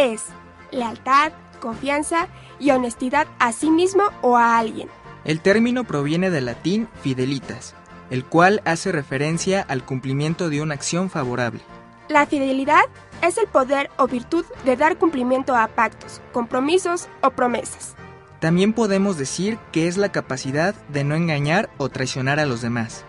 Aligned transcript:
Es 0.00 0.24
lealtad, 0.70 1.32
confianza 1.60 2.28
y 2.58 2.70
honestidad 2.70 3.26
a 3.38 3.52
sí 3.52 3.70
mismo 3.70 4.04
o 4.22 4.36
a 4.36 4.58
alguien. 4.58 4.88
El 5.24 5.40
término 5.40 5.84
proviene 5.84 6.30
del 6.30 6.46
latín 6.46 6.88
fidelitas, 7.02 7.74
el 8.10 8.24
cual 8.24 8.62
hace 8.64 8.92
referencia 8.92 9.64
al 9.68 9.84
cumplimiento 9.84 10.48
de 10.48 10.62
una 10.62 10.74
acción 10.74 11.10
favorable. 11.10 11.60
La 12.08 12.26
fidelidad 12.26 12.84
es 13.22 13.38
el 13.38 13.46
poder 13.46 13.90
o 13.98 14.08
virtud 14.08 14.44
de 14.64 14.76
dar 14.76 14.96
cumplimiento 14.96 15.54
a 15.54 15.68
pactos, 15.68 16.20
compromisos 16.32 17.08
o 17.22 17.30
promesas. 17.30 17.94
También 18.40 18.72
podemos 18.72 19.18
decir 19.18 19.58
que 19.70 19.86
es 19.86 19.98
la 19.98 20.10
capacidad 20.10 20.74
de 20.88 21.04
no 21.04 21.14
engañar 21.14 21.68
o 21.76 21.90
traicionar 21.90 22.40
a 22.40 22.46
los 22.46 22.62
demás. 22.62 23.04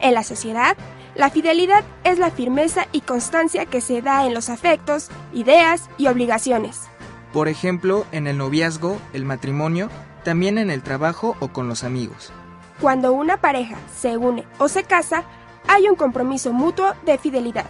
En 0.00 0.12
la 0.12 0.22
sociedad, 0.22 0.76
la 1.14 1.30
fidelidad 1.30 1.84
es 2.02 2.18
la 2.18 2.30
firmeza 2.30 2.86
y 2.90 3.00
constancia 3.00 3.66
que 3.66 3.80
se 3.80 4.02
da 4.02 4.26
en 4.26 4.34
los 4.34 4.50
afectos, 4.50 5.10
ideas 5.32 5.88
y 5.96 6.08
obligaciones. 6.08 6.88
Por 7.32 7.48
ejemplo, 7.48 8.04
en 8.12 8.26
el 8.26 8.38
noviazgo, 8.38 8.98
el 9.12 9.24
matrimonio, 9.24 9.90
también 10.24 10.58
en 10.58 10.70
el 10.70 10.82
trabajo 10.82 11.36
o 11.40 11.48
con 11.48 11.68
los 11.68 11.84
amigos. 11.84 12.32
Cuando 12.80 13.12
una 13.12 13.36
pareja 13.36 13.76
se 13.96 14.16
une 14.16 14.44
o 14.58 14.68
se 14.68 14.82
casa, 14.84 15.24
hay 15.68 15.88
un 15.88 15.94
compromiso 15.94 16.52
mutuo 16.52 16.94
de 17.04 17.18
fidelidad. 17.18 17.66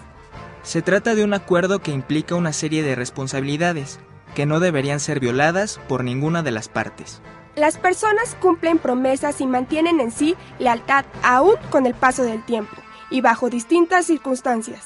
Se 0.62 0.80
trata 0.80 1.14
de 1.14 1.24
un 1.24 1.34
acuerdo 1.34 1.80
que 1.80 1.92
implica 1.92 2.34
una 2.34 2.54
serie 2.54 2.82
de 2.82 2.94
responsabilidades 2.94 4.00
que 4.34 4.46
no 4.46 4.58
deberían 4.58 5.00
ser 5.00 5.20
violadas 5.20 5.78
por 5.86 6.02
ninguna 6.02 6.42
de 6.42 6.50
las 6.50 6.68
partes. 6.68 7.20
Las 7.56 7.76
personas 7.76 8.36
cumplen 8.40 8.78
promesas 8.78 9.40
y 9.40 9.46
mantienen 9.46 10.00
en 10.00 10.10
sí 10.10 10.34
lealtad 10.58 11.04
aún 11.22 11.54
con 11.70 11.86
el 11.86 11.94
paso 11.94 12.22
del 12.24 12.42
tiempo 12.44 12.74
y 13.10 13.20
bajo 13.20 13.50
distintas 13.50 14.06
circunstancias. 14.06 14.84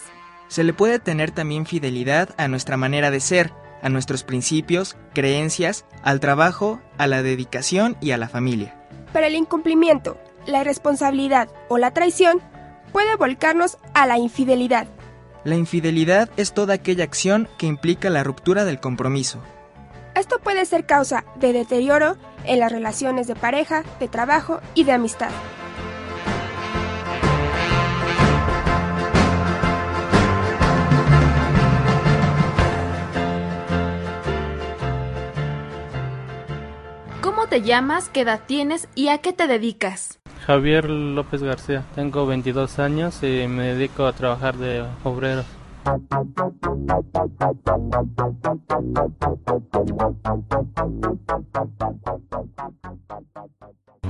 Se 0.48 0.64
le 0.64 0.72
puede 0.72 0.98
tener 0.98 1.30
también 1.30 1.66
fidelidad 1.66 2.30
a 2.38 2.48
nuestra 2.48 2.76
manera 2.76 3.10
de 3.10 3.20
ser, 3.20 3.52
a 3.82 3.88
nuestros 3.88 4.24
principios, 4.24 4.96
creencias, 5.14 5.84
al 6.02 6.20
trabajo, 6.20 6.80
a 6.96 7.06
la 7.06 7.22
dedicación 7.22 7.96
y 8.00 8.12
a 8.12 8.16
la 8.16 8.28
familia. 8.28 8.74
Pero 9.12 9.26
el 9.26 9.34
incumplimiento, 9.34 10.18
la 10.46 10.62
irresponsabilidad 10.62 11.48
o 11.68 11.78
la 11.78 11.92
traición 11.92 12.40
puede 12.92 13.16
volcarnos 13.16 13.78
a 13.94 14.06
la 14.06 14.18
infidelidad. 14.18 14.88
La 15.44 15.56
infidelidad 15.56 16.30
es 16.36 16.52
toda 16.52 16.74
aquella 16.74 17.04
acción 17.04 17.48
que 17.58 17.66
implica 17.66 18.10
la 18.10 18.24
ruptura 18.24 18.64
del 18.64 18.80
compromiso. 18.80 19.42
Esto 20.14 20.40
puede 20.40 20.66
ser 20.66 20.84
causa 20.84 21.24
de 21.36 21.52
deterioro 21.52 22.16
en 22.44 22.58
las 22.58 22.72
relaciones 22.72 23.26
de 23.28 23.36
pareja, 23.36 23.84
de 24.00 24.08
trabajo 24.08 24.60
y 24.74 24.84
de 24.84 24.92
amistad. 24.92 25.30
Te 37.48 37.62
llamas, 37.62 38.10
qué 38.10 38.20
edad 38.20 38.40
tienes 38.46 38.88
y 38.94 39.08
a 39.08 39.18
qué 39.18 39.32
te 39.32 39.46
dedicas? 39.46 40.18
Javier 40.46 40.88
López 40.88 41.42
García, 41.42 41.84
tengo 41.94 42.26
22 42.26 42.78
años 42.78 43.22
y 43.22 43.46
me 43.48 43.74
dedico 43.74 44.06
a 44.06 44.12
trabajar 44.12 44.56
de 44.56 44.84
obrero. 45.04 45.44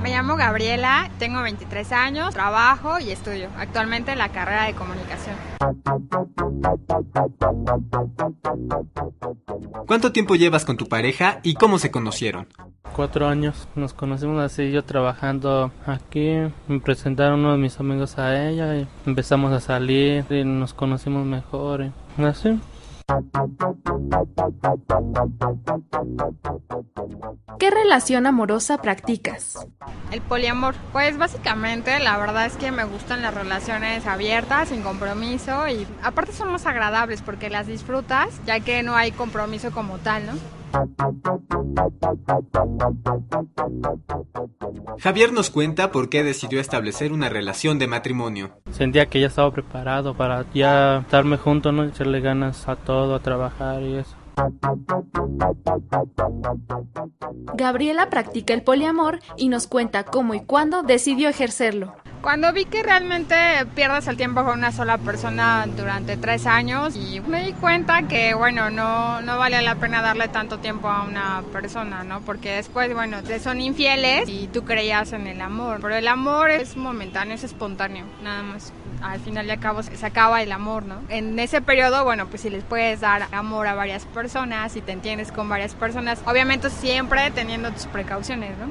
Me 0.01 0.11
llamo 0.11 0.35
Gabriela, 0.35 1.09
tengo 1.19 1.41
23 1.41 1.91
años, 1.91 2.33
trabajo 2.33 2.99
y 2.99 3.11
estudio 3.11 3.49
actualmente 3.57 4.15
la 4.15 4.29
carrera 4.29 4.65
de 4.65 4.73
comunicación. 4.73 5.35
¿Cuánto 9.87 10.11
tiempo 10.11 10.35
llevas 10.35 10.65
con 10.65 10.77
tu 10.77 10.87
pareja 10.87 11.39
y 11.43 11.55
cómo 11.55 11.79
se 11.79 11.91
conocieron? 11.91 12.47
Cuatro 12.95 13.27
años, 13.27 13.67
nos 13.75 13.93
conocimos 13.93 14.39
así, 14.41 14.71
yo 14.71 14.83
trabajando 14.83 15.71
aquí, 15.85 16.33
me 16.67 16.79
presentaron 16.79 17.39
uno 17.41 17.53
de 17.53 17.57
mis 17.57 17.79
amigos 17.79 18.17
a 18.17 18.47
ella 18.47 18.75
y 18.75 18.87
empezamos 19.05 19.51
a 19.53 19.59
salir 19.59 20.25
y 20.29 20.43
nos 20.43 20.73
conocimos 20.73 21.25
mejor, 21.25 21.91
y 22.17 22.23
así. 22.23 22.59
¿Qué 27.57 27.71
relación 27.71 28.27
amorosa 28.27 28.77
practicas? 28.81 29.65
El 30.11 30.21
poliamor, 30.21 30.75
pues 30.91 31.17
básicamente 31.17 31.99
la 31.99 32.17
verdad 32.17 32.45
es 32.45 32.55
que 32.55 32.71
me 32.71 32.83
gustan 32.83 33.21
las 33.21 33.33
relaciones 33.33 34.05
abiertas, 34.05 34.69
sin 34.69 34.83
compromiso 34.83 35.67
y 35.67 35.87
aparte 36.03 36.33
son 36.33 36.51
más 36.51 36.65
agradables 36.65 37.21
porque 37.21 37.49
las 37.49 37.67
disfrutas 37.67 38.29
ya 38.45 38.59
que 38.59 38.83
no 38.83 38.95
hay 38.95 39.11
compromiso 39.11 39.71
como 39.71 39.97
tal, 39.97 40.25
¿no? 40.25 40.58
Javier 44.99 45.31
nos 45.31 45.49
cuenta 45.49 45.91
por 45.91 46.09
qué 46.09 46.23
decidió 46.23 46.59
establecer 46.59 47.13
una 47.13 47.29
relación 47.29 47.79
de 47.79 47.87
matrimonio. 47.87 48.51
Sentía 48.71 49.05
que 49.07 49.21
ya 49.21 49.27
estaba 49.27 49.51
preparado 49.51 50.15
para 50.15 50.45
ya 50.53 50.99
estarme 50.99 51.37
junto, 51.37 51.71
¿no? 51.71 51.83
Echarle 51.83 52.19
ganas 52.19 52.67
a 52.67 52.75
todo, 52.75 53.15
a 53.15 53.19
trabajar 53.21 53.81
y 53.81 53.95
eso. 53.95 54.15
Gabriela 57.53 58.09
practica 58.09 58.53
el 58.53 58.63
poliamor 58.63 59.19
y 59.37 59.49
nos 59.49 59.67
cuenta 59.67 60.03
cómo 60.03 60.33
y 60.33 60.41
cuándo 60.41 60.83
decidió 60.83 61.29
ejercerlo. 61.29 61.95
Cuando 62.21 62.51
vi 62.51 62.65
que 62.65 62.83
realmente 62.83 63.35
pierdes 63.75 64.07
el 64.07 64.17
tiempo 64.17 64.43
con 64.43 64.57
una 64.57 64.73
sola 64.73 64.97
persona 64.97 65.65
durante 65.67 66.17
tres 66.17 66.45
años 66.47 66.97
y 66.97 67.21
me 67.21 67.45
di 67.45 67.53
cuenta 67.53 68.03
que, 68.03 68.33
bueno, 68.33 68.69
no, 68.69 69.21
no 69.21 69.37
valía 69.37 69.61
la 69.61 69.75
pena 69.75 70.01
darle 70.01 70.27
tanto 70.27 70.59
tiempo 70.59 70.89
a 70.89 71.03
una 71.03 71.43
persona, 71.53 72.03
¿no? 72.03 72.19
Porque 72.21 72.51
después, 72.51 72.93
bueno, 72.93 73.19
son 73.41 73.61
infieles 73.61 74.27
y 74.27 74.47
tú 74.47 74.65
creías 74.65 75.13
en 75.13 75.27
el 75.27 75.39
amor. 75.39 75.79
Pero 75.81 75.95
el 75.95 76.09
amor 76.09 76.49
es 76.49 76.75
momentáneo, 76.75 77.35
es 77.35 77.45
espontáneo, 77.45 78.05
nada 78.21 78.43
más 78.43 78.73
al 79.01 79.21
final 79.21 79.47
y 79.47 79.51
al 79.51 79.59
cabo 79.61 79.81
se 79.81 80.05
acaba 80.05 80.41
el 80.41 80.51
amor, 80.51 80.83
¿no? 80.83 80.95
En 81.07 81.39
ese 81.39 81.61
periodo, 81.61 82.03
bueno, 82.03 82.27
pues 82.27 82.41
si 82.41 82.49
les 82.49 82.65
puedes 82.65 82.99
dar 82.99 83.27
amor 83.31 83.65
a 83.67 83.75
varias 83.75 84.03
personas 84.05 84.75
y 84.75 84.81
te 84.81 84.91
entiendes 84.91 85.31
con 85.31 85.47
varias 85.47 85.73
personas, 85.73 86.19
obviamente 86.25 86.69
siempre 86.69 87.31
teniendo 87.31 87.71
tus 87.71 87.85
precauciones, 87.85 88.51
¿no? 88.57 88.67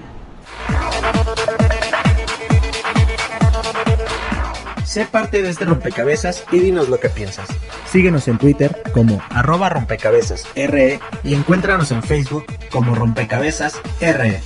Sé 4.88 5.04
parte 5.04 5.42
de 5.42 5.50
este 5.50 5.66
rompecabezas 5.66 6.44
y 6.50 6.60
dinos 6.60 6.88
lo 6.88 6.98
que 6.98 7.10
piensas. 7.10 7.46
Síguenos 7.84 8.26
en 8.26 8.38
Twitter 8.38 8.74
como 8.94 9.20
arroba 9.28 9.68
rompecabezas 9.68 10.46
RE 10.56 10.98
y 11.22 11.34
encuéntranos 11.34 11.90
en 11.90 12.02
Facebook 12.02 12.46
como 12.70 12.94
rompecabezas 12.94 13.82
RE. 14.00 14.40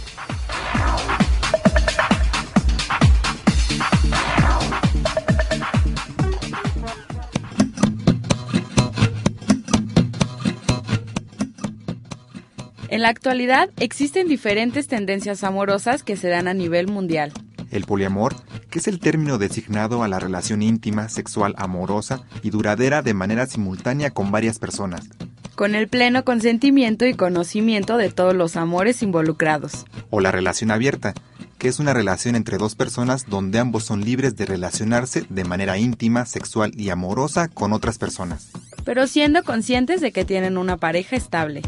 En 12.89 13.01
la 13.01 13.11
actualidad 13.11 13.71
existen 13.79 14.27
diferentes 14.27 14.89
tendencias 14.89 15.45
amorosas 15.45 16.03
que 16.03 16.17
se 16.17 16.29
dan 16.29 16.49
a 16.49 16.53
nivel 16.53 16.89
mundial. 16.89 17.33
El 17.71 17.85
poliamor, 17.85 18.35
que 18.73 18.79
es 18.79 18.89
el 18.89 19.01
término 19.01 19.37
designado 19.37 20.03
a 20.03 20.09
la 20.09 20.19
relación 20.19 20.63
íntima, 20.63 21.11
sexual, 21.11 21.55
amorosa 21.59 22.23
y 22.43 22.49
duradera 22.49 23.03
de 23.03 23.13
manera 23.13 23.47
simultánea 23.47 24.11
con 24.11 24.33
varias 24.33 24.59
personas. 24.59 25.11
Con 25.55 25.75
el 25.75 25.89
pleno 25.89 26.25
consentimiento 26.25 27.05
y 27.05 27.13
conocimiento 27.13 27.99
de 27.99 28.09
todos 28.09 28.35
los 28.35 28.57
amores 28.57 29.03
involucrados. 29.03 29.85
O 30.09 30.21
la 30.21 30.33
relación 30.33 30.71
abierta, 30.71 31.13
que 31.59 31.69
es 31.69 31.81
una 31.81 31.93
relación 31.93 32.35
entre 32.35 32.57
dos 32.57 32.75
personas 32.75 33.27
donde 33.29 33.59
ambos 33.59 33.85
son 33.85 34.07
libres 34.07 34.37
de 34.37 34.47
relacionarse 34.47 35.27
de 35.29 35.45
manera 35.45 35.77
íntima, 35.77 36.25
sexual 36.25 36.73
y 36.75 36.89
amorosa 36.89 37.49
con 37.49 37.75
otras 37.75 37.99
personas. 37.99 38.49
Pero 38.87 39.07
siendo 39.07 39.45
conscientes 39.45 40.01
de 40.01 40.13
que 40.13 40.25
tienen 40.25 40.57
una 40.57 40.79
pareja 40.79 41.15
estable. 41.15 41.61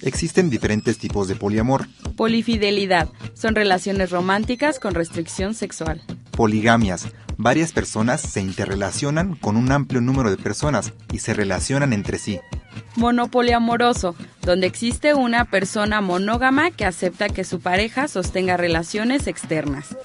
Existen 0.00 0.48
diferentes 0.48 0.96
tipos 0.98 1.26
de 1.26 1.34
poliamor. 1.34 1.88
Polifidelidad. 2.16 3.08
Son 3.34 3.54
relaciones 3.54 4.10
románticas 4.10 4.78
con 4.78 4.94
restricción 4.94 5.54
sexual. 5.54 6.02
Poligamias. 6.30 7.08
Varias 7.36 7.72
personas 7.72 8.20
se 8.20 8.40
interrelacionan 8.40 9.34
con 9.34 9.56
un 9.56 9.72
amplio 9.72 10.00
número 10.00 10.30
de 10.30 10.36
personas 10.36 10.92
y 11.12 11.18
se 11.18 11.34
relacionan 11.34 11.92
entre 11.92 12.18
sí. 12.18 12.40
Monopoliamoroso, 12.96 14.14
donde 14.42 14.68
existe 14.68 15.14
una 15.14 15.44
persona 15.44 16.00
monógama 16.00 16.70
que 16.70 16.84
acepta 16.84 17.28
que 17.28 17.42
su 17.42 17.60
pareja 17.60 18.06
sostenga 18.06 18.56
relaciones 18.56 19.26
externas. 19.26 19.96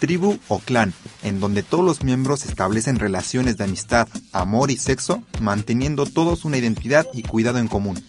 Tribu 0.00 0.40
o 0.48 0.58
clan, 0.58 0.92
en 1.22 1.38
donde 1.38 1.62
todos 1.62 1.84
los 1.84 2.02
miembros 2.02 2.44
establecen 2.44 2.98
relaciones 2.98 3.56
de 3.56 3.64
amistad, 3.64 4.08
amor 4.32 4.72
y 4.72 4.76
sexo, 4.76 5.22
manteniendo 5.40 6.06
todos 6.06 6.44
una 6.44 6.58
identidad 6.58 7.06
y 7.12 7.22
cuidado 7.22 7.58
en 7.58 7.68
común. 7.68 8.02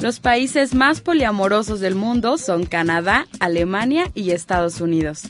Los 0.00 0.20
países 0.20 0.76
más 0.76 1.00
poliamorosos 1.00 1.80
del 1.80 1.96
mundo 1.96 2.38
son 2.38 2.66
Canadá, 2.66 3.26
Alemania 3.40 4.12
y 4.14 4.30
Estados 4.30 4.80
Unidos. 4.80 5.24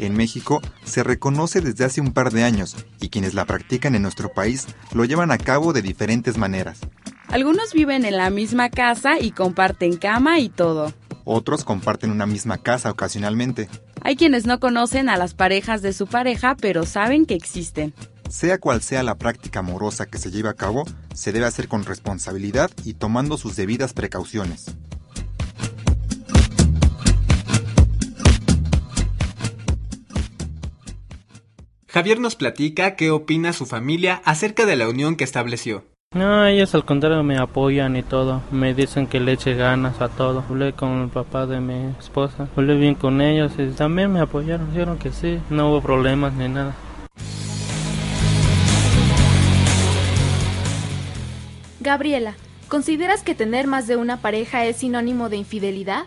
En 0.00 0.16
México 0.16 0.60
se 0.82 1.04
reconoce 1.04 1.60
desde 1.60 1.84
hace 1.84 2.00
un 2.00 2.12
par 2.12 2.32
de 2.32 2.42
años 2.42 2.74
y 3.00 3.10
quienes 3.10 3.34
la 3.34 3.44
practican 3.44 3.94
en 3.94 4.02
nuestro 4.02 4.32
país 4.32 4.66
lo 4.92 5.04
llevan 5.04 5.30
a 5.30 5.38
cabo 5.38 5.72
de 5.72 5.82
diferentes 5.82 6.36
maneras. 6.36 6.80
Algunos 7.28 7.72
viven 7.72 8.04
en 8.04 8.16
la 8.16 8.30
misma 8.30 8.70
casa 8.70 9.20
y 9.20 9.30
comparten 9.30 9.96
cama 9.96 10.40
y 10.40 10.48
todo. 10.48 10.92
Otros 11.24 11.62
comparten 11.62 12.10
una 12.10 12.26
misma 12.26 12.58
casa 12.58 12.90
ocasionalmente. 12.90 13.68
Hay 14.02 14.16
quienes 14.16 14.46
no 14.46 14.58
conocen 14.58 15.08
a 15.08 15.16
las 15.16 15.34
parejas 15.34 15.80
de 15.80 15.92
su 15.92 16.08
pareja, 16.08 16.56
pero 16.56 16.86
saben 16.86 17.24
que 17.24 17.34
existen. 17.34 17.94
Sea 18.28 18.58
cual 18.58 18.82
sea 18.82 19.02
la 19.02 19.16
práctica 19.16 19.60
amorosa 19.60 20.06
que 20.06 20.18
se 20.18 20.30
lleve 20.30 20.50
a 20.50 20.54
cabo, 20.54 20.84
se 21.14 21.32
debe 21.32 21.46
hacer 21.46 21.66
con 21.66 21.84
responsabilidad 21.84 22.70
y 22.84 22.94
tomando 22.94 23.38
sus 23.38 23.56
debidas 23.56 23.94
precauciones. 23.94 24.76
Javier 31.88 32.20
nos 32.20 32.36
platica 32.36 32.96
qué 32.96 33.10
opina 33.10 33.54
su 33.54 33.64
familia 33.64 34.20
acerca 34.24 34.66
de 34.66 34.76
la 34.76 34.88
unión 34.88 35.16
que 35.16 35.24
estableció. 35.24 35.84
No, 36.14 36.46
ellos 36.46 36.74
al 36.74 36.84
contrario 36.84 37.22
me 37.22 37.38
apoyan 37.38 37.96
y 37.96 38.02
todo. 38.02 38.42
Me 38.50 38.74
dicen 38.74 39.06
que 39.06 39.20
le 39.20 39.32
eche 39.32 39.54
ganas 39.54 40.00
a 40.00 40.08
todo. 40.08 40.44
Hablé 40.48 40.74
con 40.74 41.02
el 41.02 41.08
papá 41.08 41.46
de 41.46 41.60
mi 41.60 41.94
esposa. 41.98 42.48
Hablé 42.56 42.76
bien 42.76 42.94
con 42.94 43.20
ellos 43.20 43.52
y 43.58 43.66
también 43.70 44.12
me 44.12 44.20
apoyaron. 44.20 44.70
Dijeron 44.70 44.98
que 44.98 45.12
sí. 45.12 45.40
No 45.50 45.70
hubo 45.70 45.82
problemas 45.82 46.34
ni 46.34 46.48
nada. 46.48 46.74
Gabriela, 51.80 52.34
¿consideras 52.68 53.22
que 53.22 53.36
tener 53.36 53.68
más 53.68 53.86
de 53.86 53.96
una 53.96 54.16
pareja 54.16 54.64
es 54.64 54.78
sinónimo 54.78 55.28
de 55.28 55.36
infidelidad? 55.36 56.06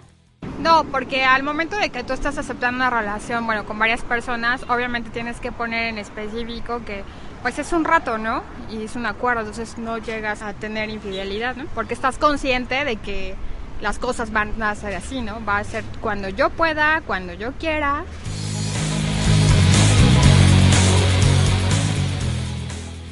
No, 0.59 0.83
porque 0.83 1.23
al 1.23 1.43
momento 1.43 1.77
de 1.77 1.89
que 1.89 2.03
tú 2.03 2.11
estás 2.11 2.37
aceptando 2.37 2.75
una 2.77 2.89
relación, 2.89 3.45
bueno, 3.45 3.65
con 3.65 3.79
varias 3.79 4.01
personas, 4.01 4.63
obviamente 4.67 5.09
tienes 5.09 5.39
que 5.39 5.51
poner 5.51 5.87
en 5.87 5.97
específico 5.97 6.83
que 6.85 7.03
pues 7.41 7.57
es 7.57 7.71
un 7.71 7.85
rato, 7.85 8.17
¿no? 8.17 8.43
Y 8.69 8.83
es 8.83 8.95
un 8.95 9.05
acuerdo, 9.05 9.41
entonces 9.41 9.77
no 9.77 9.97
llegas 9.97 10.41
a 10.41 10.53
tener 10.53 10.89
infidelidad, 10.89 11.55
¿no? 11.55 11.65
Porque 11.73 11.93
estás 11.93 12.17
consciente 12.17 12.83
de 12.83 12.97
que 12.97 13.35
las 13.81 13.97
cosas 13.97 14.31
van 14.31 14.61
a 14.61 14.75
ser 14.75 14.93
así, 14.93 15.21
¿no? 15.21 15.43
Va 15.43 15.57
a 15.57 15.63
ser 15.63 15.85
cuando 16.01 16.27
yo 16.27 16.49
pueda, 16.49 17.01
cuando 17.07 17.33
yo 17.33 17.53
quiera. 17.53 18.03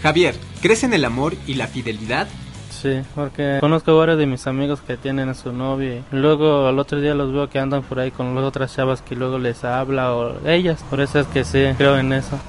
Javier, 0.04 0.36
¿crees 0.62 0.84
en 0.84 0.94
el 0.94 1.06
amor 1.06 1.36
y 1.48 1.56
la 1.56 1.68
fidelidad? 1.68 2.28
Sí, 2.82 3.02
porque 3.14 3.58
conozco 3.60 3.98
varios 3.98 4.18
de 4.18 4.26
mis 4.26 4.48
amigos 4.48 4.80
que 4.80 4.96
tienen 4.96 5.28
a 5.28 5.34
su 5.34 5.52
novia 5.52 5.96
y 5.96 6.16
luego 6.16 6.66
al 6.66 6.80
otro 6.80 7.02
día 7.02 7.14
los 7.14 7.34
veo 7.34 7.50
que 7.50 7.60
andan 7.60 7.84
por 7.84 8.00
ahí 8.00 8.10
con 8.10 8.34
las 8.36 8.46
otras 8.46 8.74
chavas 8.74 9.02
que 9.02 9.18
luego 9.18 9.38
les 9.38 9.66
habla 9.66 10.16
o 10.16 10.48
ellas, 10.48 10.82
por 10.90 11.02
eso 11.02 11.20
es 11.20 11.28
que 11.28 11.44
sí, 11.44 11.66
creo 11.78 11.98
en 11.98 12.14
eso. 12.14 12.40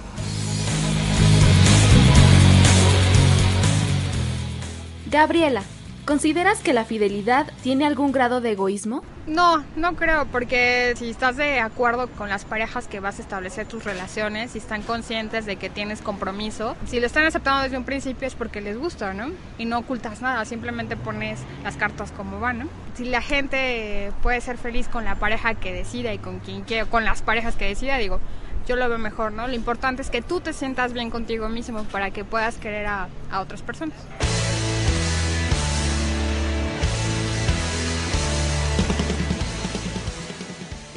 Gabriela, 5.06 5.64
¿consideras 6.10 6.58
que 6.58 6.72
la 6.72 6.84
fidelidad 6.84 7.46
tiene 7.62 7.86
algún 7.86 8.10
grado 8.10 8.40
de 8.40 8.50
egoísmo? 8.50 9.04
No, 9.28 9.62
no 9.76 9.94
creo, 9.94 10.26
porque 10.26 10.92
si 10.96 11.08
estás 11.08 11.36
de 11.36 11.60
acuerdo 11.60 12.08
con 12.08 12.28
las 12.28 12.44
parejas 12.44 12.88
que 12.88 12.98
vas 12.98 13.20
a 13.20 13.22
establecer 13.22 13.68
tus 13.68 13.84
relaciones, 13.84 14.50
si 14.50 14.58
están 14.58 14.82
conscientes 14.82 15.46
de 15.46 15.54
que 15.54 15.70
tienes 15.70 16.02
compromiso, 16.02 16.74
si 16.84 16.98
lo 16.98 17.06
están 17.06 17.26
aceptando 17.26 17.62
desde 17.62 17.76
un 17.76 17.84
principio 17.84 18.26
es 18.26 18.34
porque 18.34 18.60
les 18.60 18.76
gusta, 18.76 19.14
¿no? 19.14 19.30
Y 19.56 19.66
no 19.66 19.78
ocultas 19.78 20.20
nada, 20.20 20.44
simplemente 20.46 20.96
pones 20.96 21.38
las 21.62 21.76
cartas 21.76 22.10
como 22.10 22.40
van, 22.40 22.58
¿no? 22.58 22.68
Si 22.96 23.04
la 23.04 23.22
gente 23.22 24.10
puede 24.20 24.40
ser 24.40 24.58
feliz 24.58 24.88
con 24.88 25.04
la 25.04 25.14
pareja 25.14 25.54
que 25.54 25.72
decida 25.72 26.12
y 26.12 26.18
con 26.18 26.40
quien 26.40 26.62
quiera, 26.62 26.86
con 26.86 27.04
las 27.04 27.22
parejas 27.22 27.54
que 27.54 27.66
decida, 27.66 27.98
digo, 27.98 28.18
yo 28.66 28.74
lo 28.74 28.88
veo 28.88 28.98
mejor, 28.98 29.30
¿no? 29.30 29.46
Lo 29.46 29.54
importante 29.54 30.02
es 30.02 30.10
que 30.10 30.22
tú 30.22 30.40
te 30.40 30.54
sientas 30.54 30.92
bien 30.92 31.08
contigo 31.08 31.48
mismo 31.48 31.84
para 31.84 32.10
que 32.10 32.24
puedas 32.24 32.56
querer 32.56 32.86
a, 32.86 33.06
a 33.30 33.40
otras 33.40 33.62
personas. 33.62 33.94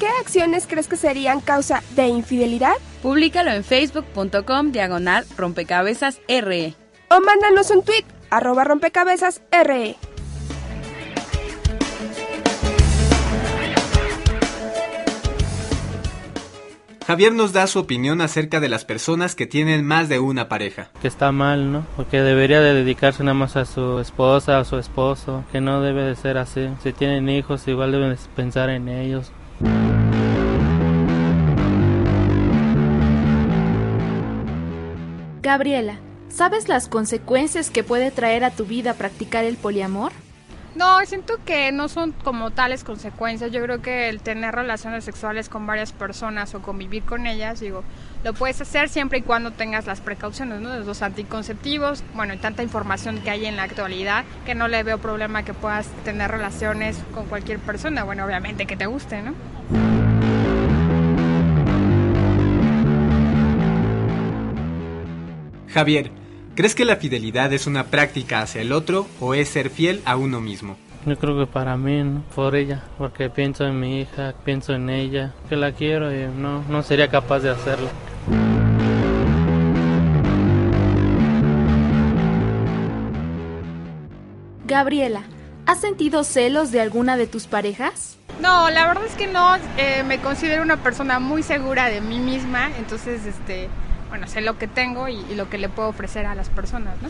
¿Qué 0.03 0.09
acciones 0.19 0.67
crees 0.67 0.89
que 0.89 0.97
serían 0.97 1.39
causa 1.39 1.81
de 1.95 2.09
infidelidad? 2.09 2.73
Públicalo 3.01 3.51
en 3.51 3.63
facebook.com 3.63 4.73
diagonal 4.73 5.25
rompecabezas 5.37 6.19
RE. 6.27 6.73
O 7.09 7.21
mándanos 7.21 7.71
un 7.71 7.85
tweet 7.85 8.03
arroba 8.29 8.65
rompecabezas 8.65 9.41
RE. 9.49 9.95
Javier 17.07 17.31
nos 17.31 17.53
da 17.53 17.65
su 17.67 17.79
opinión 17.79 18.19
acerca 18.19 18.59
de 18.59 18.67
las 18.67 18.83
personas 18.83 19.35
que 19.35 19.47
tienen 19.47 19.85
más 19.85 20.09
de 20.09 20.19
una 20.19 20.49
pareja. 20.49 20.89
Que 21.01 21.07
está 21.07 21.31
mal, 21.31 21.71
¿no? 21.71 21.87
Porque 21.95 22.19
debería 22.19 22.59
de 22.59 22.73
dedicarse 22.73 23.23
nada 23.23 23.35
más 23.35 23.55
a 23.55 23.63
su 23.63 23.99
esposa, 23.99 24.59
a 24.59 24.65
su 24.65 24.77
esposo, 24.77 25.45
que 25.53 25.61
no 25.61 25.79
debe 25.79 26.03
de 26.03 26.17
ser 26.17 26.37
así. 26.37 26.67
Si 26.83 26.91
tienen 26.91 27.29
hijos, 27.29 27.65
igual 27.69 27.93
deben 27.93 28.17
pensar 28.35 28.69
en 28.69 28.89
ellos. 28.89 29.31
Gabriela, 35.43 35.97
¿sabes 36.29 36.69
las 36.69 36.87
consecuencias 36.87 37.69
que 37.69 37.83
puede 37.83 38.11
traer 38.11 38.45
a 38.45 38.51
tu 38.51 38.63
vida 38.63 38.93
practicar 38.93 39.43
el 39.43 39.57
poliamor? 39.57 40.13
No, 40.73 41.05
siento 41.05 41.33
que 41.45 41.73
no 41.73 41.89
son 41.89 42.13
como 42.13 42.51
tales 42.51 42.85
consecuencias. 42.85 43.51
Yo 43.51 43.61
creo 43.61 43.81
que 43.81 44.07
el 44.07 44.21
tener 44.21 44.55
relaciones 44.55 45.03
sexuales 45.03 45.49
con 45.49 45.67
varias 45.67 45.91
personas 45.91 46.55
o 46.55 46.61
convivir 46.61 47.03
con 47.03 47.27
ellas, 47.27 47.59
digo, 47.59 47.83
lo 48.23 48.33
puedes 48.33 48.61
hacer 48.61 48.87
siempre 48.87 49.19
y 49.19 49.21
cuando 49.21 49.51
tengas 49.51 49.85
las 49.85 49.99
precauciones, 49.99 50.61
¿no? 50.61 50.79
Los 50.79 51.01
anticonceptivos, 51.01 52.05
bueno, 52.15 52.33
y 52.33 52.37
tanta 52.37 52.63
información 52.63 53.19
que 53.19 53.29
hay 53.29 53.45
en 53.45 53.57
la 53.57 53.63
actualidad, 53.63 54.23
que 54.45 54.55
no 54.55 54.69
le 54.69 54.81
veo 54.83 54.97
problema 54.99 55.43
que 55.43 55.53
puedas 55.53 55.87
tener 56.05 56.31
relaciones 56.31 56.97
con 57.13 57.25
cualquier 57.25 57.59
persona, 57.59 58.05
bueno, 58.05 58.23
obviamente 58.23 58.65
que 58.65 58.77
te 58.77 58.85
guste, 58.85 59.21
¿no? 59.21 59.33
Javier, 65.73 66.11
¿crees 66.53 66.75
que 66.75 66.85
la 66.85 66.97
fidelidad 66.97 67.51
es 67.51 67.65
una 67.65 67.85
práctica 67.85 68.41
hacia 68.41 68.61
el 68.61 68.71
otro 68.71 69.07
o 69.19 69.33
es 69.33 69.49
ser 69.49 69.71
fiel 69.71 70.03
a 70.05 70.17
uno 70.17 70.39
mismo? 70.39 70.77
Yo 71.03 71.17
creo 71.17 71.35
que 71.39 71.47
para 71.51 71.75
mí, 71.77 72.03
¿no? 72.03 72.23
por 72.35 72.55
ella, 72.55 72.83
porque 72.99 73.31
pienso 73.31 73.65
en 73.65 73.79
mi 73.79 74.01
hija, 74.01 74.35
pienso 74.45 74.73
en 74.73 74.91
ella, 74.91 75.33
que 75.49 75.55
la 75.55 75.71
quiero 75.71 76.13
y 76.13 76.27
no, 76.27 76.63
no 76.69 76.83
sería 76.83 77.07
capaz 77.09 77.39
de 77.39 77.49
hacerlo. 77.49 77.89
Gabriela, 84.67 85.23
¿has 85.65 85.81
sentido 85.81 86.23
celos 86.23 86.71
de 86.71 86.81
alguna 86.81 87.17
de 87.17 87.25
tus 87.25 87.47
parejas? 87.47 88.17
No, 88.39 88.69
la 88.69 88.85
verdad 88.85 89.05
es 89.07 89.15
que 89.15 89.25
no. 89.25 89.55
Eh, 89.77 90.03
me 90.05 90.19
considero 90.19 90.61
una 90.61 90.77
persona 90.77 91.17
muy 91.17 91.41
segura 91.41 91.87
de 91.87 91.99
mí 91.99 92.19
misma, 92.19 92.69
entonces, 92.77 93.25
este, 93.25 93.69
bueno, 94.13 94.27
sé 94.27 94.41
lo 94.41 94.59
que 94.59 94.67
tengo 94.67 95.09
y, 95.09 95.15
y 95.31 95.33
lo 95.33 95.49
que 95.49 95.57
le 95.57 95.69
puedo 95.69 95.89
ofrecer 95.89 96.27
a 96.27 96.35
las 96.35 96.47
personas, 96.47 97.01
¿no? 97.01 97.09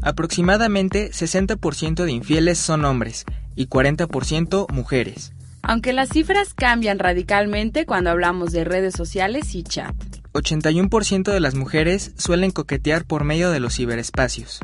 Aproximadamente 0.00 1.10
60% 1.10 2.04
de 2.04 2.10
infieles 2.10 2.56
son 2.56 2.86
hombres 2.86 3.26
y 3.54 3.66
40% 3.66 4.72
mujeres. 4.72 5.34
Aunque 5.60 5.92
las 5.92 6.08
cifras 6.08 6.54
cambian 6.54 6.98
radicalmente 6.98 7.84
cuando 7.84 8.08
hablamos 8.08 8.50
de 8.50 8.64
redes 8.64 8.94
sociales 8.94 9.54
y 9.54 9.62
chat. 9.62 9.94
81% 10.32 11.32
de 11.32 11.40
las 11.40 11.54
mujeres 11.54 12.14
suelen 12.16 12.50
coquetear 12.50 13.04
por 13.04 13.24
medio 13.24 13.50
de 13.50 13.60
los 13.60 13.76
ciberespacios. 13.76 14.60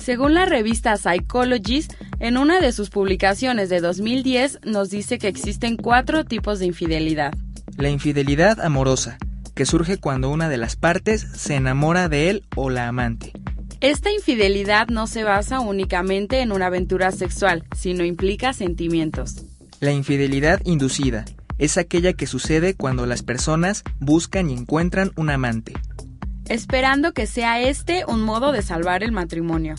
Según 0.00 0.32
la 0.32 0.46
revista 0.46 0.96
Psychologist, 0.96 1.92
en 2.20 2.38
una 2.38 2.60
de 2.60 2.72
sus 2.72 2.88
publicaciones 2.88 3.68
de 3.68 3.80
2010 3.80 4.60
nos 4.64 4.88
dice 4.88 5.18
que 5.18 5.28
existen 5.28 5.76
cuatro 5.76 6.24
tipos 6.24 6.58
de 6.58 6.66
infidelidad. 6.66 7.34
La 7.76 7.90
infidelidad 7.90 8.60
amorosa, 8.62 9.18
que 9.54 9.66
surge 9.66 9.98
cuando 9.98 10.30
una 10.30 10.48
de 10.48 10.56
las 10.56 10.76
partes 10.76 11.20
se 11.34 11.54
enamora 11.54 12.08
de 12.08 12.30
él 12.30 12.44
o 12.56 12.70
la 12.70 12.88
amante. 12.88 13.32
Esta 13.82 14.10
infidelidad 14.10 14.88
no 14.88 15.06
se 15.06 15.22
basa 15.22 15.60
únicamente 15.60 16.40
en 16.40 16.52
una 16.52 16.66
aventura 16.66 17.12
sexual, 17.12 17.64
sino 17.76 18.02
implica 18.02 18.54
sentimientos. 18.54 19.44
La 19.80 19.92
infidelidad 19.92 20.62
inducida 20.64 21.26
es 21.58 21.76
aquella 21.76 22.14
que 22.14 22.26
sucede 22.26 22.74
cuando 22.74 23.04
las 23.04 23.22
personas 23.22 23.84
buscan 23.98 24.48
y 24.48 24.54
encuentran 24.54 25.12
un 25.16 25.28
amante, 25.28 25.74
esperando 26.48 27.12
que 27.12 27.26
sea 27.26 27.60
este 27.60 28.04
un 28.06 28.22
modo 28.22 28.52
de 28.52 28.62
salvar 28.62 29.02
el 29.02 29.12
matrimonio. 29.12 29.74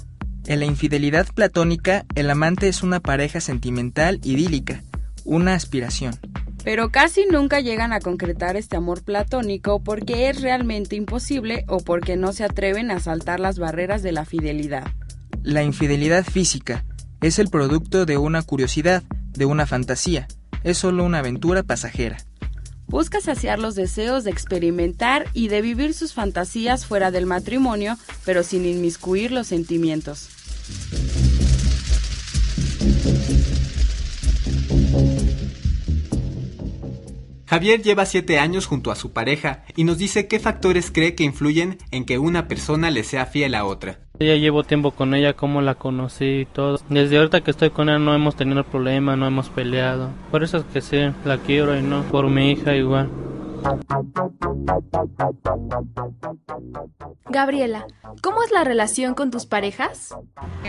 En 0.48 0.60
la 0.60 0.66
infidelidad 0.66 1.28
platónica, 1.34 2.06
el 2.16 2.30
amante 2.30 2.68
es 2.68 2.82
una 2.84 3.00
pareja 3.00 3.40
sentimental 3.40 4.20
idílica, 4.24 4.84
una 5.24 5.54
aspiración. 5.54 6.16
Pero 6.64 6.90
casi 6.90 7.26
nunca 7.26 7.60
llegan 7.60 7.94
a 7.94 8.00
concretar 8.00 8.56
este 8.56 8.78
amor 8.78 9.04
platónico 9.04 9.84
porque 9.84 10.30
es 10.30 10.42
realmente 10.42 10.96
imposible 10.96 11.64
o 11.68 11.78
porque 11.78 12.16
no 12.18 12.34
se 12.34 12.44
atreven 12.44 12.92
a 12.92 13.00
saltar 13.00 13.40
las 13.40 13.60
barreras 13.60 14.04
de 14.04 14.12
la 14.12 14.26
fidelidad. 14.26 14.88
La 15.44 15.64
infidelidad 15.64 16.24
física 16.24 16.86
es 17.22 17.40
el 17.40 17.50
producto 17.50 18.06
de 18.06 18.18
una 18.18 18.42
curiosidad, 18.42 19.04
de 19.34 19.46
una 19.46 19.66
fantasía, 19.66 20.28
es 20.64 20.78
solo 20.78 21.04
una 21.04 21.20
aventura 21.20 21.64
pasajera. 21.64 22.18
Busca 22.92 23.22
saciar 23.22 23.58
los 23.58 23.76
deseos 23.76 24.26
de 24.26 24.32
experimentar 24.32 25.26
y 25.34 25.48
de 25.48 25.62
vivir 25.62 25.94
sus 25.94 26.14
fantasías 26.14 26.86
fuera 26.86 27.10
del 27.10 27.26
matrimonio, 27.26 27.98
pero 28.26 28.44
sin 28.44 28.66
inmiscuir 28.66 29.32
los 29.32 29.48
sentimientos. 29.48 30.28
Javier 37.52 37.82
lleva 37.82 38.06
siete 38.06 38.40
años 38.40 38.66
junto 38.66 38.92
a 38.92 38.96
su 38.96 39.12
pareja 39.12 39.66
y 39.76 39.84
nos 39.84 39.98
dice 39.98 40.30
qué 40.30 40.40
factores 40.40 40.90
cree 40.90 41.16
que 41.16 41.26
influyen 41.26 41.80
en 41.92 42.06
que 42.06 42.18
una 42.18 42.48
persona 42.48 42.90
le 42.92 43.04
sea 43.04 43.26
fiel 43.26 43.56
a 43.56 43.66
otra. 43.66 44.00
Ya 44.22 44.36
llevo 44.36 44.64
tiempo 44.64 44.92
con 44.92 45.14
ella, 45.14 45.34
cómo 45.34 45.62
la 45.62 45.76
conocí 45.76 46.24
y 46.24 46.46
todo. 46.46 46.80
Desde 46.88 47.18
ahorita 47.18 47.42
que 47.42 47.52
estoy 47.52 47.72
con 47.72 47.90
ella 47.90 48.00
no 48.00 48.16
hemos 48.16 48.38
tenido 48.38 48.64
problemas, 48.64 49.18
no 49.18 49.28
hemos 49.28 49.50
peleado. 49.50 50.12
Por 50.32 50.46
eso 50.46 50.60
es 50.60 50.64
que 50.72 50.80
sí, 50.80 50.98
la 51.26 51.40
quiero 51.40 51.78
y 51.78 51.82
no 51.82 52.04
por 52.04 52.30
mi 52.30 52.52
hija 52.52 52.74
igual. 52.74 53.10
Gabriela, 57.30 57.86
¿cómo 58.22 58.44
es 58.44 58.52
la 58.52 58.64
relación 58.64 59.14
con 59.14 59.32
tus 59.32 59.46
parejas? 59.46 60.16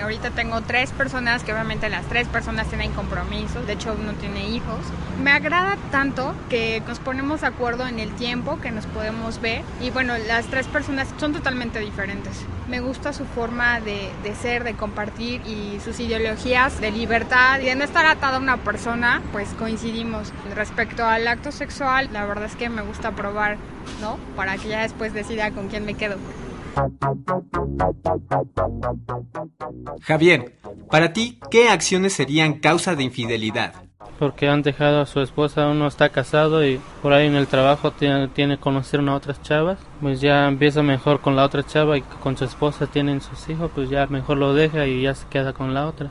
Ahorita 0.01 0.31
tengo 0.31 0.61
tres 0.61 0.91
personas 0.91 1.43
que 1.43 1.53
obviamente 1.53 1.89
las 1.89 2.05
tres 2.07 2.29
personas 2.29 2.69
tienen 2.69 2.93
compromisos, 2.93 3.67
de 3.67 3.75
hecho 3.75 3.97
uno 3.99 4.13
tiene 4.15 4.49
hijos. 4.51 4.79
Me 5.23 5.33
agrada 5.33 5.77
tanto 5.91 6.35
que 6.51 6.83
nos 6.87 6.99
ponemos 6.99 7.41
de 7.41 7.47
acuerdo 7.49 7.87
en 7.87 7.99
el 7.99 8.13
tiempo 8.13 8.61
que 8.61 8.71
nos 8.71 8.87
podemos 8.87 9.41
ver 9.41 9.63
y 9.81 9.91
bueno, 9.91 10.15
las 10.19 10.47
tres 10.47 10.67
personas 10.67 11.09
son 11.19 11.33
totalmente 11.33 11.81
diferentes. 11.81 12.45
Me 12.69 12.81
gusta 12.81 13.13
su 13.13 13.25
forma 13.25 13.81
de, 13.81 14.11
de 14.23 14.35
ser, 14.35 14.65
de 14.65 14.75
compartir 14.75 15.43
y 15.47 15.81
sus 15.81 15.99
ideologías 15.99 16.81
de 16.81 16.91
libertad 16.91 17.61
y 17.61 17.65
de 17.65 17.75
no 17.75 17.85
estar 17.85 18.07
atada 18.07 18.37
a 18.37 18.41
una 18.41 18.59
persona, 18.59 19.21
pues 19.33 19.49
coincidimos. 19.59 20.33
Respecto 20.55 21.05
al 21.05 21.27
acto 21.27 21.53
sexual, 21.53 22.09
la 22.13 22.25
verdad 22.25 22.45
es 22.45 22.57
que 22.57 22.69
me 22.69 22.82
gusta 22.83 23.12
probar, 23.12 23.57
¿no? 24.01 24.19
Para 24.37 24.57
que 24.57 24.69
ya 24.69 24.83
después 24.83 25.12
decida 25.12 25.51
con 25.51 25.69
quién 25.69 25.85
me 25.85 25.95
quedo. 25.95 26.17
Javier, 30.03 30.57
para 30.91 31.12
ti, 31.12 31.39
¿qué 31.51 31.69
acciones 31.69 32.15
serían 32.15 32.55
causa 32.55 32.95
de 32.95 33.03
infidelidad? 33.03 33.75
Porque 34.19 34.49
han 34.49 34.62
dejado 34.62 35.01
a 35.01 35.07
su 35.07 35.21
esposa, 35.21 35.69
uno 35.69 35.87
está 35.87 36.11
casado 36.11 36.65
y 36.65 36.81
por 37.03 37.12
ahí 37.12 37.27
en 37.27 37.35
el 37.35 37.47
trabajo 37.47 37.91
tiene, 37.91 38.29
tiene 38.29 38.59
conocer 38.59 39.01
a 39.01 39.15
otras 39.15 39.43
chavas, 39.43 39.79
pues 40.01 40.21
ya 40.21 40.49
empieza 40.49 40.83
mejor 40.83 41.21
con 41.21 41.37
la 41.37 41.45
otra 41.45 41.65
chava 41.65 41.99
y 41.99 42.03
con 42.03 42.37
su 42.37 42.45
esposa 42.45 42.87
tienen 42.87 43.21
sus 43.21 43.49
hijos, 43.49 43.71
pues 43.75 43.91
ya 43.91 44.07
mejor 44.07 44.39
lo 44.39 44.55
deja 44.55 44.87
y 44.87 45.03
ya 45.03 45.15
se 45.15 45.27
queda 45.29 45.53
con 45.53 45.75
la 45.75 45.87
otra. 45.87 46.11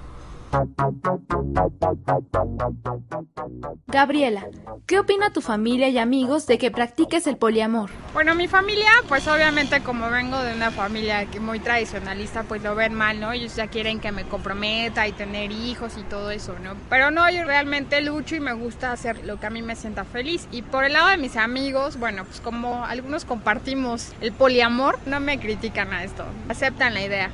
Gabriela, 3.88 4.48
¿qué 4.86 5.00
opina 5.00 5.31
tu 5.31 5.41
familia 5.41 5.88
y 5.88 5.98
amigos 5.98 6.46
de 6.46 6.58
que 6.58 6.72
practiques 6.72 7.25
el 7.27 7.38
poliamor? 7.38 7.89
Bueno, 8.13 8.36
mi 8.36 8.50
familia, 8.50 8.89
pues 9.08 9.27
obviamente 9.27 9.81
como 9.81 10.10
vengo 10.10 10.38
de 10.39 10.53
una 10.53 10.72
familia 10.72 11.25
muy 11.39 11.60
tradicionalista, 11.60 12.43
pues 12.43 12.63
lo 12.63 12.75
ven 12.75 12.93
mal, 12.93 13.20
¿no? 13.20 13.31
Ellos 13.31 13.55
ya 13.55 13.67
quieren 13.67 14.01
que 14.01 14.12
me 14.12 14.25
comprometa 14.25 15.08
y 15.08 15.13
tener 15.13 15.51
hijos 15.51 15.98
y 15.98 16.03
todo 16.03 16.31
eso, 16.31 16.58
¿no? 16.60 16.75
Pero 16.89 17.12
no, 17.12 17.29
yo 17.29 17.46
realmente 17.46 18.01
lucho 18.01 18.36
y 18.36 18.41
me 18.41 18.53
gusta 18.53 18.91
hacer 18.91 19.25
lo 19.25 19.39
que 19.39 19.46
a 19.46 19.50
mí 19.51 19.62
me 19.62 19.77
sienta 19.77 20.03
feliz. 20.03 20.48
Y 20.51 20.63
por 20.63 20.84
el 20.84 20.93
lado 20.93 21.10
de 21.10 21.17
mis 21.17 21.38
amigos, 21.38 21.98
bueno, 21.98 22.25
pues 22.25 22.41
como 22.41 22.84
algunos 22.84 23.24
compartimos 23.24 24.12
el 24.20 24.34
poliamor, 24.34 25.00
no 25.05 25.22
me 25.22 25.39
critican 25.39 25.93
a 25.93 26.03
esto, 26.03 26.25
aceptan 26.50 26.93
la 26.93 27.03
idea. 27.03 27.31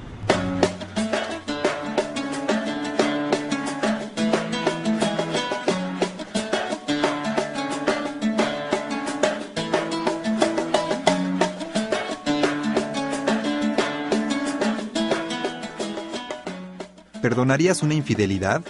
¿Perdonarías 17.27 17.83
una 17.83 17.93
infidelidad? 17.93 18.61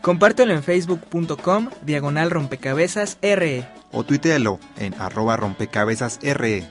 Compártelo 0.00 0.54
en 0.54 0.62
facebook.com 0.62 1.70
diagonal 1.84 2.30
rompecabezas 2.30 3.18
RE. 3.20 3.66
O 3.90 4.04
tuítealo 4.04 4.60
en 4.78 4.94
arroba 5.00 5.36
rompecabezas 5.36 6.20
RE. 6.22 6.64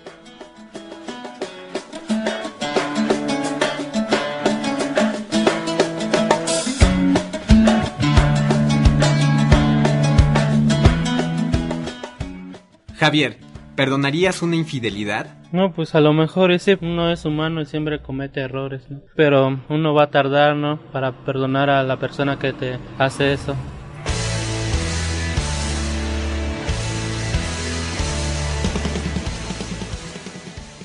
Javier, 12.96 13.38
¿perdonarías 13.76 14.42
una 14.42 14.56
infidelidad? 14.56 15.43
No, 15.54 15.72
pues 15.72 15.94
a 15.94 16.02
lo 16.02 16.14
mejor 16.14 16.52
ese 16.52 16.80
uno 16.82 17.12
es 17.12 17.26
humano 17.26 17.62
y 17.62 17.68
siempre 17.68 18.02
comete 18.02 18.40
errores, 18.40 18.90
¿no? 18.90 19.02
pero 19.16 19.60
uno 19.70 19.94
va 19.94 20.06
a 20.06 20.10
tardar, 20.10 20.56
¿no? 20.56 20.80
Para 20.92 21.12
perdonar 21.12 21.70
a 21.70 21.84
la 21.84 21.98
persona 21.98 22.40
que 22.40 22.54
te 22.54 22.80
hace 22.98 23.34
eso. 23.34 23.56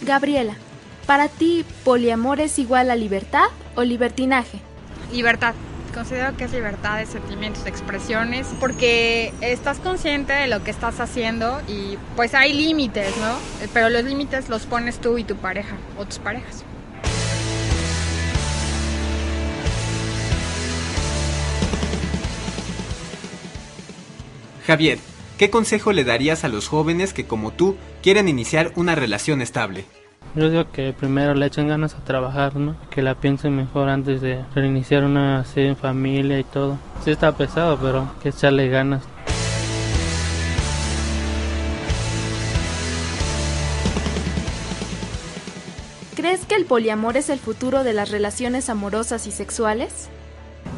Gabriela, 0.03 0.53
para 1.07 1.29
ti, 1.29 1.65
poliamor 1.83 2.39
es 2.41 2.59
igual 2.59 2.91
a 2.91 2.97
libertad 2.97 3.49
o 3.75 3.85
libertinaje? 3.85 4.61
Libertad. 5.11 5.55
Considero 5.99 6.37
que 6.37 6.45
es 6.45 6.53
libertad 6.53 6.99
de 6.99 7.07
sentimientos, 7.07 7.65
de 7.65 7.71
expresiones, 7.71 8.47
porque 8.61 9.35
estás 9.41 9.81
consciente 9.81 10.33
de 10.33 10.47
lo 10.47 10.63
que 10.63 10.71
estás 10.71 11.01
haciendo 11.01 11.61
y 11.67 11.99
pues 12.15 12.35
hay 12.35 12.53
límites, 12.53 13.17
¿no? 13.17 13.37
Pero 13.75 13.89
los 13.89 14.05
límites 14.05 14.49
los 14.49 14.65
pones 14.65 15.01
tú 15.01 15.19
y 15.19 15.25
tu 15.25 15.35
pareja 15.35 15.75
o 15.99 16.05
tus 16.05 16.21
parejas. 16.21 16.65
Javier, 24.69 25.01
¿qué 25.37 25.51
consejo 25.51 25.93
le 25.93 26.05
darías 26.05 26.45
a 26.45 26.49
los 26.49 26.69
jóvenes 26.69 27.13
que 27.13 27.27
como 27.27 27.51
tú 27.51 27.77
quieren 28.05 28.29
iniciar 28.29 28.71
una 28.77 28.95
relación 28.95 29.43
estable? 29.43 29.85
Yo 30.35 30.51
digo 30.51 30.71
que 30.71 30.93
primero 30.93 31.35
le 31.35 31.47
echen 31.47 31.69
ganas 31.69 31.95
a 31.95 32.05
trabajar, 32.05 32.55
¿no? 32.57 32.77
Que 32.91 33.03
la 33.03 33.15
piensen 33.15 33.57
mejor 33.57 33.89
antes 33.89 34.21
de 34.21 34.45
reiniciar 34.55 35.05
una 35.05 35.41
así 35.41 35.63
en 35.63 35.77
familia 35.77 36.39
y 36.39 36.45
todo. 36.45 36.79
Sí 37.03 37.11
está 37.11 37.33
pesado, 37.33 37.79
pero 37.79 38.09
que 38.23 38.29
echarle 38.29 38.69
ganas. 38.69 39.03
¿Crees 46.15 46.47
que 46.47 46.57
el 46.57 46.67
poliamor 46.67 47.17
es 47.17 47.31
el 47.31 47.39
futuro 47.39 47.85
de 47.85 47.93
las 47.93 48.11
relaciones 48.11 48.69
amorosas 48.69 49.27
y 49.27 49.31
sexuales? 49.31 50.09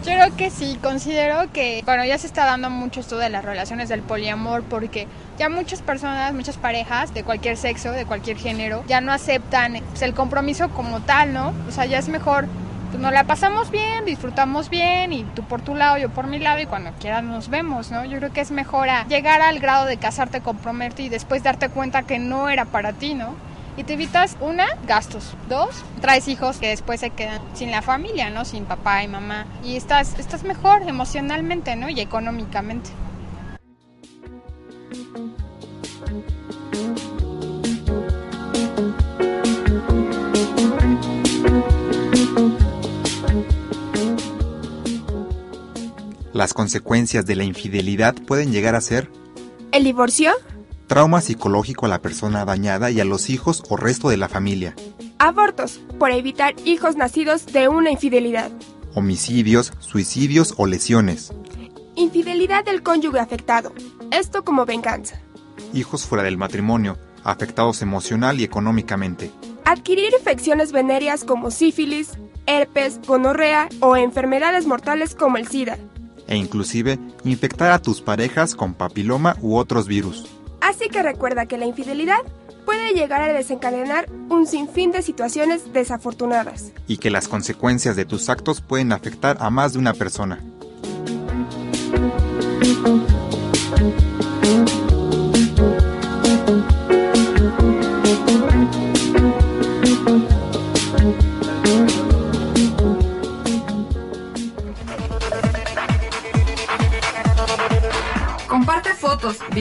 Yo 0.04 0.12
creo 0.14 0.34
que 0.34 0.48
sí, 0.48 0.78
considero 0.82 1.52
que, 1.52 1.82
bueno, 1.84 2.06
ya 2.06 2.16
se 2.16 2.26
está 2.26 2.46
dando 2.46 2.70
mucho 2.70 3.00
esto 3.00 3.18
de 3.18 3.28
las 3.28 3.44
relaciones 3.44 3.90
del 3.90 4.00
poliamor 4.00 4.62
porque 4.62 5.06
ya 5.38 5.50
muchas 5.50 5.82
personas, 5.82 6.32
muchas 6.32 6.56
parejas 6.56 7.12
de 7.12 7.22
cualquier 7.22 7.58
sexo, 7.58 7.92
de 7.92 8.06
cualquier 8.06 8.38
género, 8.38 8.82
ya 8.88 9.02
no 9.02 9.12
aceptan 9.12 9.74
pues, 9.90 10.00
el 10.00 10.14
compromiso 10.14 10.70
como 10.70 11.00
tal, 11.00 11.34
¿no? 11.34 11.52
O 11.68 11.70
sea, 11.70 11.84
ya 11.84 11.98
es 11.98 12.08
mejor, 12.08 12.46
pues 12.88 13.02
nos 13.02 13.12
la 13.12 13.24
pasamos 13.24 13.70
bien, 13.70 14.06
disfrutamos 14.06 14.70
bien 14.70 15.12
y 15.12 15.24
tú 15.24 15.42
por 15.42 15.60
tu 15.60 15.74
lado, 15.74 15.98
yo 15.98 16.08
por 16.08 16.26
mi 16.26 16.38
lado 16.38 16.60
y 16.60 16.66
cuando 16.66 16.92
quieras 16.98 17.22
nos 17.22 17.50
vemos, 17.50 17.90
¿no? 17.90 18.06
Yo 18.06 18.16
creo 18.16 18.32
que 18.32 18.40
es 18.40 18.50
mejor 18.52 18.88
a 18.88 19.06
llegar 19.06 19.42
al 19.42 19.58
grado 19.58 19.84
de 19.84 19.98
casarte, 19.98 20.40
comprometerte 20.40 21.02
y 21.02 21.08
después 21.10 21.42
darte 21.42 21.68
cuenta 21.68 22.04
que 22.04 22.18
no 22.18 22.48
era 22.48 22.64
para 22.64 22.94
ti, 22.94 23.12
¿no? 23.12 23.34
Y 23.80 23.84
te 23.84 23.94
evitas 23.94 24.36
una, 24.42 24.66
gastos, 24.86 25.34
dos, 25.48 25.70
traes 26.02 26.28
hijos 26.28 26.58
que 26.58 26.68
después 26.68 27.00
se 27.00 27.08
quedan 27.08 27.40
sin 27.54 27.70
la 27.70 27.80
familia, 27.80 28.28
¿no? 28.28 28.44
Sin 28.44 28.66
papá 28.66 29.02
y 29.02 29.08
mamá 29.08 29.46
y 29.64 29.76
estás 29.76 30.18
estás 30.18 30.44
mejor 30.44 30.82
emocionalmente, 30.82 31.76
¿no? 31.76 31.88
Y 31.88 31.98
económicamente. 32.00 32.90
Las 46.34 46.52
consecuencias 46.52 47.24
de 47.24 47.36
la 47.36 47.44
infidelidad 47.44 48.14
pueden 48.14 48.52
llegar 48.52 48.74
a 48.74 48.82
ser 48.82 49.10
¿El 49.72 49.84
divorcio? 49.84 50.32
Trauma 50.90 51.20
psicológico 51.20 51.86
a 51.86 51.88
la 51.88 52.02
persona 52.02 52.44
dañada 52.44 52.90
y 52.90 52.98
a 52.98 53.04
los 53.04 53.30
hijos 53.30 53.62
o 53.68 53.76
resto 53.76 54.08
de 54.08 54.16
la 54.16 54.28
familia, 54.28 54.74
Abortos, 55.20 55.80
por 56.00 56.10
evitar 56.10 56.54
hijos 56.64 56.96
nacidos 56.96 57.46
de 57.46 57.68
una 57.68 57.92
infidelidad. 57.92 58.50
homicidios, 58.94 59.72
suicidios 59.78 60.52
o 60.56 60.66
lesiones, 60.66 61.32
Infidelidad 61.94 62.64
del 62.64 62.82
cónyuge 62.82 63.20
afectado. 63.20 63.72
Esto 64.10 64.42
como 64.44 64.66
venganza. 64.66 65.20
hijos 65.72 66.06
fuera 66.06 66.24
del 66.24 66.36
matrimonio, 66.36 66.98
afectados 67.22 67.82
emocional 67.82 68.40
y 68.40 68.44
económicamente, 68.44 69.30
Adquirir 69.64 70.12
infecciones 70.18 70.72
venéreas 70.72 71.22
como 71.22 71.52
sífilis, 71.52 72.18
herpes, 72.46 72.98
gonorrea 73.06 73.68
o 73.78 73.96
enfermedades 73.96 74.66
mortales 74.66 75.14
como 75.14 75.36
el 75.36 75.46
SIDA. 75.46 75.78
e 76.26 76.36
inclusive 76.36 76.98
infectar 77.22 77.70
a 77.70 77.80
tus 77.80 78.00
parejas 78.00 78.56
con 78.56 78.74
papiloma 78.74 79.36
u 79.40 79.56
otros 79.56 79.86
virus. 79.86 80.26
Así 80.70 80.88
que 80.88 81.02
recuerda 81.02 81.46
que 81.46 81.58
la 81.58 81.66
infidelidad 81.66 82.20
puede 82.64 82.92
llegar 82.92 83.20
a 83.22 83.32
desencadenar 83.32 84.08
un 84.28 84.46
sinfín 84.46 84.92
de 84.92 85.02
situaciones 85.02 85.72
desafortunadas. 85.72 86.70
y 86.86 86.98
que 86.98 87.10
las 87.10 87.26
consecuencias 87.26 87.96
de 87.96 88.04
tus 88.04 88.28
actos 88.28 88.60
pueden 88.60 88.92
afectar 88.92 89.36
a 89.40 89.50
más 89.50 89.72
de 89.72 89.80
una 89.80 89.94
persona. 89.94 90.38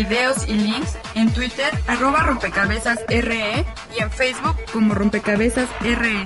Videos 0.04 0.48
y 0.48 0.54
links 0.54 0.98
en 1.16 1.34
Twitter 1.34 1.70
arroba 1.88 2.24
rompecabezas 2.24 3.00
RE 3.10 3.66
y 3.98 4.02
en 4.02 4.10
Facebook 4.10 4.56
como 4.72 4.94
rompecabezas 4.94 5.68
RE 5.82 6.24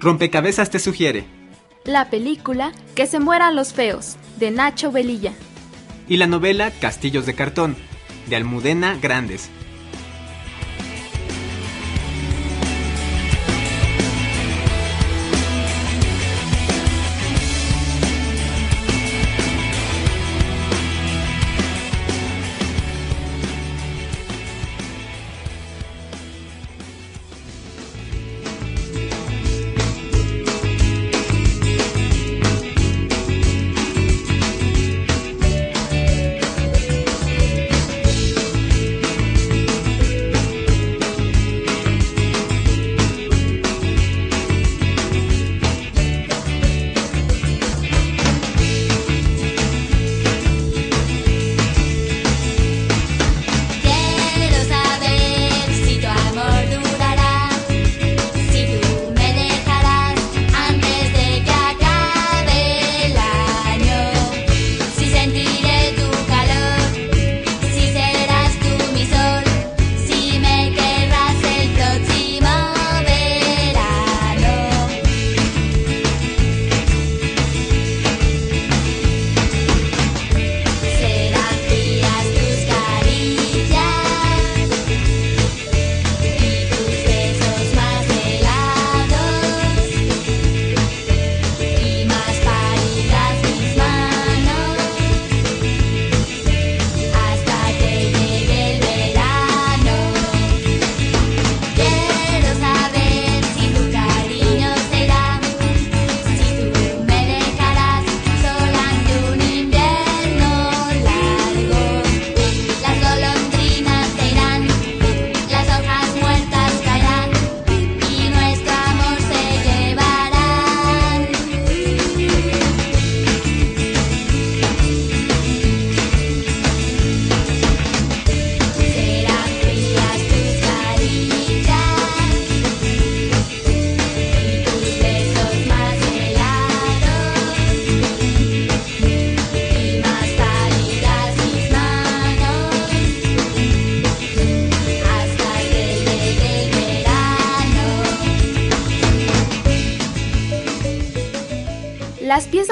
Rompecabezas 0.00 0.70
te 0.70 0.78
sugiere. 0.78 1.24
La 1.84 2.10
película 2.10 2.72
Que 2.94 3.06
se 3.06 3.18
mueran 3.18 3.56
los 3.56 3.72
feos, 3.72 4.16
de 4.38 4.50
Nacho 4.50 4.92
Velilla. 4.92 5.32
Y 6.08 6.16
la 6.16 6.26
novela 6.26 6.70
Castillos 6.70 7.26
de 7.26 7.34
Cartón, 7.34 7.76
de 8.28 8.36
Almudena 8.36 8.96
Grandes. 9.00 9.50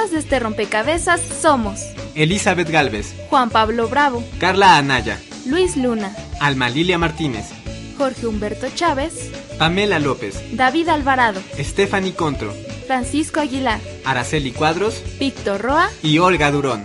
Piezas 0.07 0.11
de 0.13 0.19
este 0.19 0.39
rompecabezas 0.39 1.21
somos. 1.21 1.81
Elizabeth 2.15 2.71
Galvez, 2.71 3.15
Juan 3.29 3.51
Pablo 3.51 3.89
Bravo, 3.89 4.23
Carla 4.39 4.77
Anaya, 4.77 5.21
Luis 5.47 5.77
Luna, 5.77 6.15
Alma 6.41 6.69
Lilia 6.69 6.99
Martínez, 6.99 7.47
Jorge 7.99 8.27
Humberto 8.27 8.69
Chávez, 8.75 9.31
Pamela 9.59 9.99
López, 9.99 10.57
David 10.57 10.89
Alvarado, 10.89 11.41
Stephanie 11.59 12.15
Contro, 12.15 12.55
Francisco 12.87 13.41
Aguilar, 13.41 13.81
Araceli 14.05 14.53
Cuadros, 14.53 15.03
Víctor 15.19 15.61
Roa. 15.61 15.91
Y 16.03 16.19
Olga 16.19 16.51
Durón. 16.51 16.85